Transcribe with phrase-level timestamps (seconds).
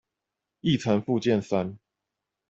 [0.61, 1.77] 議程附件三